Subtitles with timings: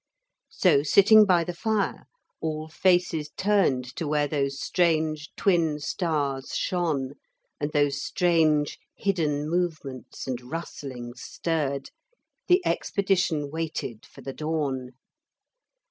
[0.49, 2.07] So, sitting by the fire,
[2.41, 7.11] all faces turned to where those strange twin stars shone
[7.59, 11.91] and those strange hidden movements and rustlings stirred,
[12.47, 14.93] the expedition waited for the dawn.